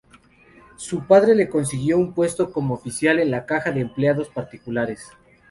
Su 0.77 1.05
padre 1.05 1.35
le 1.35 1.47
consiguió 1.47 1.99
un 1.99 2.15
puesto 2.15 2.51
como 2.51 2.73
oficial 2.73 3.19
en 3.19 3.29
la 3.29 3.45
Caja 3.45 3.69
de 3.69 3.81
Empleados 3.81 4.29
Particulares. 4.29 5.11